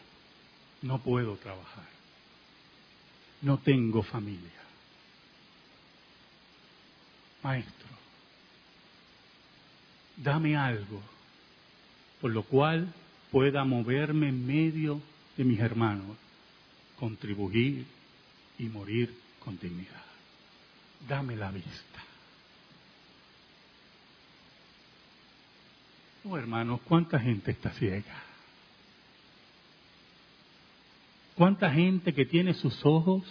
no 0.83 0.99
puedo 0.99 1.35
trabajar. 1.35 1.98
No 3.41 3.57
tengo 3.59 4.03
familia. 4.03 4.51
Maestro, 7.41 7.87
dame 10.17 10.57
algo 10.57 11.01
por 12.19 12.31
lo 12.31 12.43
cual 12.43 12.93
pueda 13.31 13.63
moverme 13.63 14.29
en 14.29 14.45
medio 14.45 15.01
de 15.37 15.43
mis 15.43 15.59
hermanos, 15.59 16.17
contribuir 16.97 17.85
y 18.57 18.63
morir 18.63 19.15
con 19.39 19.57
dignidad. 19.57 20.03
Dame 21.07 21.35
la 21.35 21.51
vista. 21.51 22.03
Oh 26.25 26.37
hermanos, 26.37 26.81
¿cuánta 26.81 27.19
gente 27.19 27.51
está 27.51 27.71
ciega? 27.71 28.28
¿Cuánta 31.39 31.71
gente 31.71 32.13
que 32.13 32.25
tiene 32.25 32.53
sus 32.53 32.85
ojos? 32.85 33.23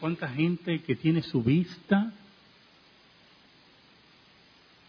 ¿Cuánta 0.00 0.26
gente 0.26 0.82
que 0.82 0.96
tiene 0.96 1.22
su 1.22 1.44
vista? 1.44 2.12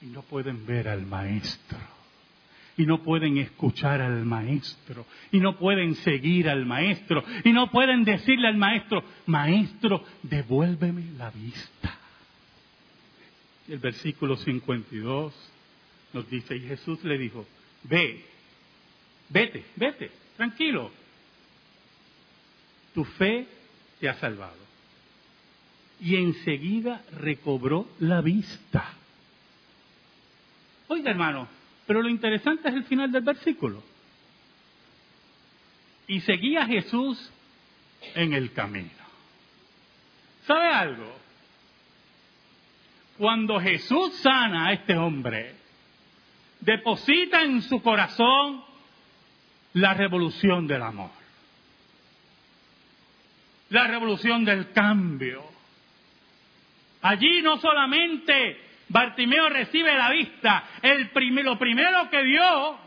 Y 0.02 0.08
no 0.08 0.24
pueden 0.24 0.66
ver 0.66 0.88
al 0.88 1.06
Maestro 1.06 1.78
y 2.76 2.88
no 2.88 3.04
pueden 3.04 3.38
escuchar 3.38 4.02
al 4.02 4.26
maestro, 4.26 5.06
y 5.32 5.40
no 5.40 5.60
pueden 5.60 5.94
seguir 5.98 6.50
al 6.50 6.66
maestro, 6.66 7.24
y 7.44 7.52
no 7.52 7.70
pueden 7.70 8.04
decirle 8.04 8.48
al 8.48 8.58
maestro, 8.58 9.04
maestro, 9.28 10.04
devuélveme 10.24 11.12
la 11.16 11.30
vista. 11.30 12.00
El 13.68 13.78
versículo 13.78 14.38
52 14.38 15.52
nos 16.14 16.28
dice, 16.28 16.56
y 16.56 16.62
Jesús 16.62 17.04
le 17.04 17.20
dijo, 17.20 17.46
ve, 17.84 18.26
vete, 19.30 19.66
vete, 19.76 20.23
tranquilo, 20.38 20.92
tu 22.94 23.04
fe 23.04 23.48
te 24.00 24.10
ha 24.10 24.14
salvado. 24.16 24.64
Y 26.00 26.16
enseguida 26.16 27.02
recobró 27.12 27.88
la 28.00 28.22
vista. 28.22 28.94
Oiga 30.88 31.12
hermano, 31.12 31.48
pero 31.88 32.02
lo 32.02 32.10
interesante 32.10 32.70
es 32.70 32.76
el 32.76 32.84
final 32.86 33.12
del 33.12 33.24
versículo. 33.24 33.84
Y 36.08 36.20
seguía 36.22 36.66
Jesús 36.66 37.32
en 38.16 38.34
el 38.34 38.52
camino. 38.52 38.90
¿Sabe 40.46 40.68
algo? 40.68 41.16
Cuando 43.18 43.60
Jesús 43.60 44.14
sana 44.16 44.68
a 44.68 44.74
este 44.74 44.98
hombre, 44.98 45.56
deposita 46.60 47.44
en 47.44 47.62
su 47.62 47.82
corazón 47.82 48.64
la 49.74 49.94
revolución 49.94 50.68
del 50.68 50.82
amor, 50.82 51.12
la 53.70 53.88
revolución 53.88 54.46
del 54.46 54.72
cambio. 54.72 55.44
Allí 57.02 57.42
no 57.42 57.58
solamente 57.58 58.58
Bartimeo 58.90 59.50
recibe 59.50 59.96
la 59.96 60.10
vista, 60.12 60.64
el 60.82 61.10
lo 61.44 61.58
primero 61.58 62.10
que 62.10 62.22
vio, 62.24 62.78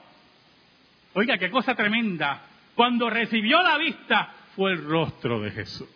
oiga, 1.14 1.36
qué 1.38 1.50
cosa 1.50 1.74
tremenda, 1.74 2.42
cuando 2.74 3.10
recibió 3.10 3.60
la 3.62 3.76
vista 3.76 4.32
fue 4.54 4.72
el 4.72 4.84
rostro 4.84 5.40
de 5.40 5.50
Jesús. 5.50 5.88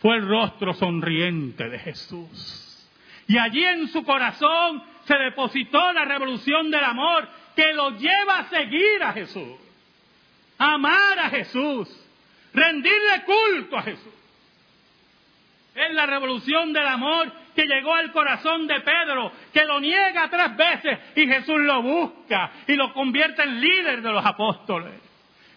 Fue 0.00 0.16
el 0.16 0.26
rostro 0.26 0.72
sonriente 0.72 1.68
de 1.68 1.78
Jesús. 1.78 2.88
Y 3.26 3.36
allí 3.36 3.64
en 3.64 3.88
su 3.88 4.02
corazón 4.02 4.82
se 5.04 5.14
depositó 5.14 5.92
la 5.92 6.04
revolución 6.04 6.70
del 6.70 6.84
amor 6.84 7.28
que 7.60 7.74
lo 7.74 7.90
lleva 7.90 8.38
a 8.38 8.48
seguir 8.48 9.02
a 9.02 9.12
Jesús, 9.12 9.58
amar 10.56 11.18
a 11.18 11.28
Jesús, 11.28 11.90
rendirle 12.54 13.22
culto 13.26 13.76
a 13.76 13.82
Jesús. 13.82 14.14
Es 15.74 15.92
la 15.92 16.06
revolución 16.06 16.72
del 16.72 16.86
amor 16.86 17.30
que 17.54 17.66
llegó 17.66 17.94
al 17.94 18.12
corazón 18.12 18.66
de 18.66 18.80
Pedro, 18.80 19.30
que 19.52 19.66
lo 19.66 19.78
niega 19.78 20.30
tres 20.30 20.56
veces 20.56 20.98
y 21.16 21.26
Jesús 21.26 21.60
lo 21.60 21.82
busca 21.82 22.50
y 22.66 22.76
lo 22.76 22.94
convierte 22.94 23.42
en 23.42 23.60
líder 23.60 24.00
de 24.00 24.10
los 24.10 24.24
apóstoles. 24.24 24.94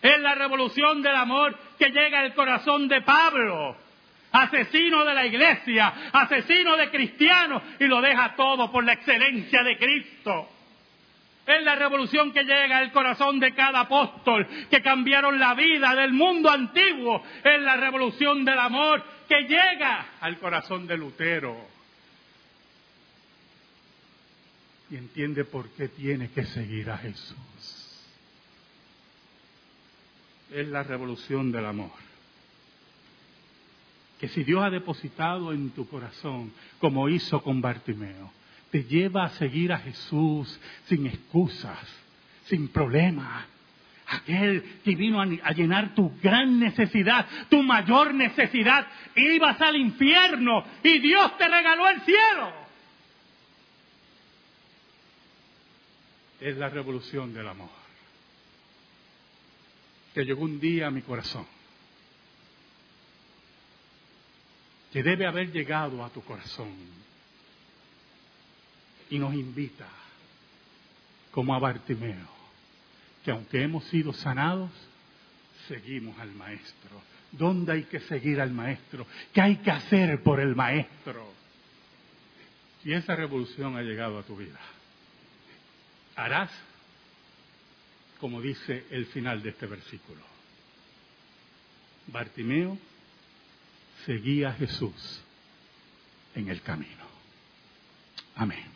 Es 0.01 0.19
la 0.19 0.35
revolución 0.35 1.01
del 1.01 1.15
amor 1.15 1.57
que 1.79 1.89
llega 1.89 2.19
al 2.19 2.33
corazón 2.33 2.89
de 2.89 2.99
Pablo, 2.99 3.77
asesino 4.33 5.05
de 5.05 5.13
la 5.13 5.25
iglesia, 5.25 5.93
asesino 6.11 6.75
de 6.75 6.89
cristianos, 6.89 7.63
y 7.79 7.85
lo 7.85 8.01
deja 8.01 8.35
todo 8.35 8.69
por 8.73 8.83
la 8.83 8.91
excelencia 8.91 9.63
de 9.63 9.77
Cristo. 9.77 10.49
Es 11.45 11.61
la 11.63 11.75
revolución 11.75 12.31
que 12.31 12.43
llega 12.43 12.77
al 12.77 12.91
corazón 12.93 13.39
de 13.39 13.53
cada 13.53 13.81
apóstol, 13.81 14.47
que 14.69 14.81
cambiaron 14.81 15.39
la 15.39 15.53
vida 15.55 15.93
del 15.93 16.13
mundo 16.13 16.49
antiguo. 16.49 17.21
Es 17.43 17.61
la 17.61 17.75
revolución 17.75 18.45
del 18.45 18.57
amor 18.57 19.03
que 19.27 19.41
llega 19.41 20.13
al 20.21 20.39
corazón 20.39 20.87
de 20.87 20.97
Lutero. 20.97 21.57
Y 24.89 24.95
entiende 24.95 25.43
por 25.43 25.69
qué 25.71 25.89
tiene 25.89 26.29
que 26.29 26.45
seguir 26.45 26.89
a 26.89 26.97
Jesús. 26.97 27.35
Es 30.49 30.67
la 30.67 30.83
revolución 30.83 31.51
del 31.51 31.65
amor. 31.65 31.91
Que 34.17 34.29
si 34.29 34.45
Dios 34.45 34.63
ha 34.63 34.69
depositado 34.69 35.51
en 35.51 35.71
tu 35.71 35.89
corazón, 35.89 36.53
como 36.79 37.09
hizo 37.09 37.43
con 37.43 37.59
Bartimeo, 37.59 38.31
te 38.73 38.85
lleva 38.85 39.25
a 39.25 39.29
seguir 39.29 39.71
a 39.71 39.77
Jesús 39.77 40.59
sin 40.85 41.05
excusas, 41.05 41.77
sin 42.45 42.69
problemas. 42.69 43.45
Aquel 44.07 44.79
que 44.83 44.95
vino 44.95 45.21
a, 45.21 45.51
llenar 45.51 45.93
tu 45.93 46.11
gran 46.19 46.59
necesidad, 46.59 47.27
tu 47.51 47.61
mayor 47.61 48.15
necesidad, 48.15 48.87
ibas 49.15 49.61
al 49.61 49.75
infierno 49.75 50.65
y 50.81 50.97
Dios 50.97 51.37
te 51.37 51.47
regaló 51.47 51.87
el 51.87 52.01
cielo. 52.01 52.51
Es 56.41 56.57
la 56.57 56.69
revolución 56.69 57.31
del 57.31 57.47
amor 57.47 57.69
que 60.15 60.25
llegó 60.25 60.45
un 60.45 60.59
día 60.59 60.87
a 60.87 60.91
mi 60.91 61.03
corazón, 61.03 61.45
que 64.91 65.03
debe 65.03 65.27
haber 65.27 65.51
llegado 65.51 66.03
a 66.03 66.09
tu 66.09 66.23
corazón 66.23 67.03
y 69.13 69.19
nos 69.19 69.35
invita, 69.35 69.87
como 71.29 71.53
a 71.53 71.59
Bartimeo, 71.59 72.27
que 73.23 73.29
aunque 73.29 73.61
hemos 73.61 73.83
sido 73.85 74.11
sanados, 74.11 74.71
seguimos 75.67 76.17
al 76.17 76.31
Maestro. 76.31 76.99
¿Dónde 77.31 77.73
hay 77.73 77.83
que 77.83 77.99
seguir 77.99 78.41
al 78.41 78.49
Maestro? 78.49 79.05
¿Qué 79.31 79.39
hay 79.39 79.57
que 79.57 79.69
hacer 79.69 80.23
por 80.23 80.39
el 80.39 80.55
Maestro? 80.55 81.31
Si 82.81 82.91
esa 82.91 83.15
revolución 83.15 83.77
ha 83.77 83.83
llegado 83.83 84.17
a 84.17 84.23
tu 84.23 84.35
vida, 84.35 84.59
harás 86.15 86.49
como 88.19 88.41
dice 88.41 88.87
el 88.89 89.05
final 89.05 89.43
de 89.43 89.49
este 89.49 89.67
versículo. 89.67 90.23
Bartimeo 92.07 92.79
seguía 94.07 94.49
a 94.49 94.53
Jesús 94.53 95.21
en 96.33 96.49
el 96.49 96.63
camino. 96.63 97.05
Amén. 98.35 98.72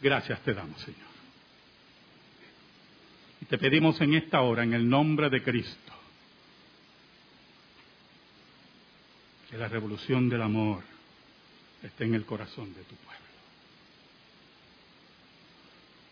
Gracias 0.00 0.40
te 0.42 0.54
damos, 0.54 0.80
Señor. 0.80 1.00
Y 3.40 3.46
te 3.46 3.58
pedimos 3.58 4.00
en 4.00 4.14
esta 4.14 4.40
hora, 4.42 4.62
en 4.62 4.74
el 4.74 4.88
nombre 4.88 5.30
de 5.30 5.42
Cristo, 5.42 5.92
que 9.50 9.56
la 9.56 9.68
revolución 9.68 10.28
del 10.28 10.42
amor 10.42 10.82
esté 11.82 12.04
en 12.04 12.14
el 12.14 12.24
corazón 12.24 12.74
de 12.74 12.82
tu 12.82 12.94
pueblo. 12.96 13.24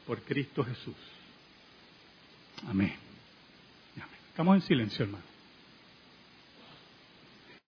Por 0.07 0.23
Cristo 0.23 0.65
Jesús. 0.65 0.97
Amén. 2.67 2.95
Estamos 4.31 4.57
en 4.57 4.63
silencio, 4.63 5.05
hermano. 5.05 5.34